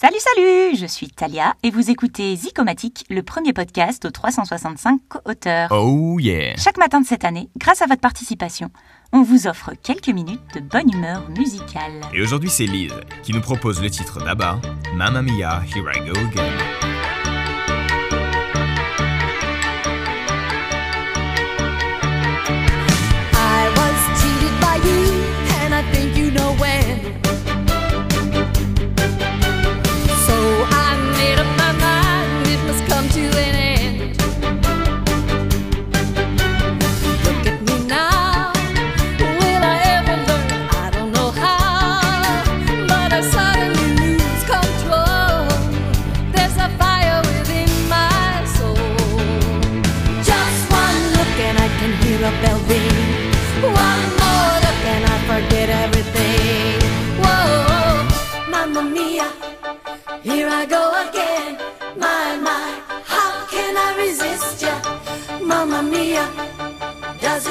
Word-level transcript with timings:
Salut, 0.00 0.16
salut 0.18 0.76
Je 0.76 0.86
suis 0.86 1.08
Talia 1.08 1.52
et 1.62 1.70
vous 1.70 1.90
écoutez 1.90 2.34
Zicomatique, 2.34 3.04
le 3.10 3.22
premier 3.22 3.52
podcast 3.52 4.02
aux 4.06 4.10
365 4.10 4.98
co-auteurs. 5.10 5.68
Oh 5.72 6.18
yeah 6.18 6.56
Chaque 6.56 6.78
matin 6.78 7.02
de 7.02 7.06
cette 7.06 7.22
année, 7.22 7.50
grâce 7.58 7.82
à 7.82 7.86
votre 7.86 8.00
participation, 8.00 8.70
on 9.12 9.20
vous 9.20 9.46
offre 9.46 9.72
quelques 9.82 10.08
minutes 10.08 10.40
de 10.54 10.60
bonne 10.60 10.90
humeur 10.90 11.28
musicale. 11.36 12.00
Et 12.14 12.22
aujourd'hui, 12.22 12.48
c'est 12.48 12.64
Lise 12.64 12.94
qui 13.22 13.34
nous 13.34 13.42
propose 13.42 13.82
le 13.82 13.90
titre 13.90 14.24
d'Abba, 14.24 14.58
Mamma 14.94 15.20
Mia, 15.20 15.62
Here 15.66 15.92
I 15.94 16.00
Go 16.08 16.18
Again. 16.18 16.89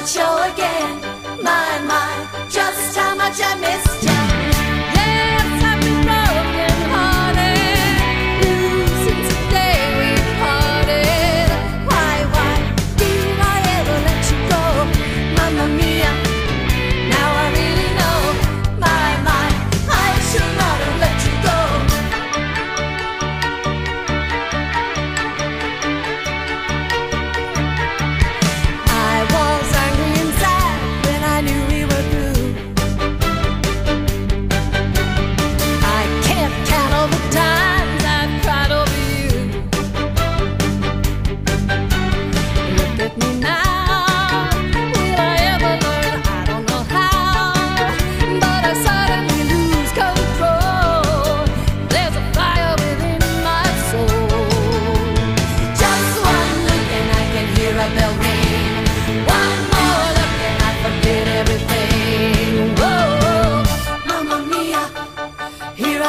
show 0.10 0.42
again. 0.42 1.09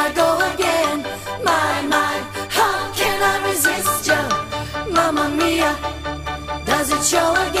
I 0.03 0.11
go 0.13 0.29
again? 0.53 0.97
My, 1.45 1.81
my, 1.93 2.13
how 2.49 2.91
can 2.99 3.17
I 3.21 3.35
resist 3.49 4.07
you? 4.09 4.93
Mamma 4.95 5.29
mia, 5.29 5.77
does 6.65 6.91
it 6.91 7.03
show 7.03 7.33
again? 7.47 7.60